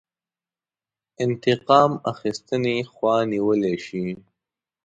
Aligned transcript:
انتقام 1.23 1.91
اخیستنې 2.11 2.77
خوا 2.91 3.15
نیولی 3.31 3.75
شي. 3.85 4.07